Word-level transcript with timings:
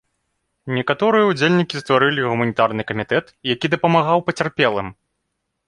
Некаторыя 0.77 1.27
ўдзельнікі 1.27 1.75
стварылі 1.83 2.25
гуманітарны 2.29 2.87
камітэт, 2.93 3.25
які 3.53 3.73
дапамагаў 3.77 4.27
пацярпелым. 4.31 4.93